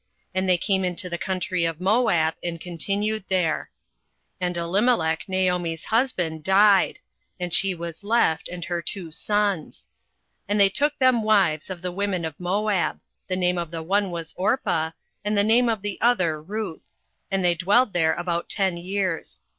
And 0.33 0.49
they 0.49 0.57
came 0.57 0.83
into 0.83 1.11
the 1.11 1.19
country 1.19 1.63
of 1.63 1.79
Moab, 1.79 2.33
and 2.43 2.59
continued 2.59 3.23
there. 3.27 3.69
08:001:003 4.41 4.47
And 4.47 4.57
Elimelech 4.57 5.29
Naomi's 5.29 5.85
husband 5.85 6.43
died; 6.43 6.97
and 7.39 7.53
she 7.53 7.75
was 7.75 8.03
left, 8.03 8.49
and 8.49 8.65
her 8.65 8.81
two 8.81 9.11
sons. 9.11 9.89
08:001:004 10.45 10.45
And 10.49 10.59
they 10.59 10.69
took 10.69 10.97
them 10.97 11.21
wives 11.21 11.69
of 11.69 11.83
the 11.83 11.91
women 11.91 12.25
of 12.25 12.39
Moab; 12.39 12.99
the 13.27 13.35
name 13.35 13.59
of 13.59 13.69
the 13.69 13.83
one 13.83 14.09
was 14.09 14.33
Orpah, 14.37 14.89
and 15.23 15.37
the 15.37 15.43
name 15.43 15.69
of 15.69 15.83
the 15.83 15.99
other 16.01 16.41
Ruth: 16.41 16.89
and 17.29 17.45
they 17.45 17.53
dwelled 17.53 17.93
there 17.93 18.15
about 18.15 18.49
ten 18.49 18.77
years. 18.77 19.43